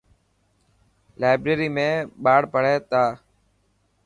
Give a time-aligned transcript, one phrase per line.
[1.21, 1.87] لائبريري ۾
[2.23, 3.03] ٻاڙ پڙهي تا.